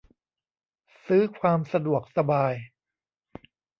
[1.05, 2.53] ซื้อความสะดวกสบาย